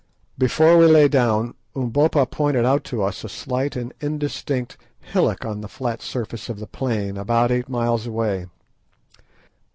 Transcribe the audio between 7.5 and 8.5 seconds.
eight miles away.